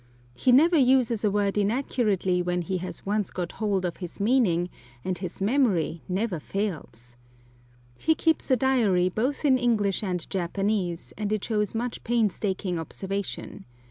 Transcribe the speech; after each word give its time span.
He 0.33 0.51
never 0.51 0.79
uses 0.79 1.23
a 1.23 1.29
word 1.29 1.59
inaccurately 1.59 2.41
when 2.41 2.63
he 2.63 2.77
has 2.79 3.05
once 3.05 3.29
got 3.29 3.51
hold 3.51 3.85
of 3.85 4.01
its 4.01 4.19
meaning, 4.19 4.71
and 5.05 5.15
his 5.15 5.39
memory 5.39 6.01
never 6.09 6.39
fails. 6.39 7.17
He 7.99 8.15
keeps 8.15 8.49
a 8.49 8.55
diary 8.57 9.09
both 9.09 9.45
in 9.45 9.59
English 9.59 10.01
and 10.01 10.27
Japanese, 10.27 11.13
and 11.19 11.31
it 11.31 11.43
shows 11.43 11.75
much 11.75 12.03
painstaking 12.03 12.79
observation. 12.79 13.65